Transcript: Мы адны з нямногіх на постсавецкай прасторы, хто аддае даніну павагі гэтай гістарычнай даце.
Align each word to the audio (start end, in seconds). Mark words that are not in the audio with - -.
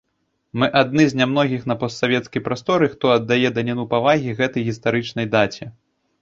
Мы 0.61 0.67
адны 0.79 1.03
з 1.09 1.13
нямногіх 1.19 1.67
на 1.71 1.75
постсавецкай 1.83 2.43
прасторы, 2.47 2.87
хто 2.95 3.13
аддае 3.17 3.49
даніну 3.59 3.85
павагі 3.93 4.35
гэтай 4.41 4.67
гістарычнай 4.71 5.25
даце. 5.37 5.71